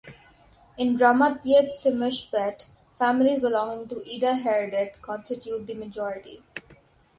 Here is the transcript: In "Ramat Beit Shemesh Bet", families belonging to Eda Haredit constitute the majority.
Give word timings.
In 0.79 0.97
"Ramat 0.97 1.43
Beit 1.43 1.73
Shemesh 1.75 2.31
Bet", 2.31 2.65
families 2.97 3.39
belonging 3.39 3.87
to 3.89 4.01
Eda 4.03 4.33
Haredit 4.33 4.99
constitute 4.99 5.67
the 5.67 5.75
majority. 5.75 6.41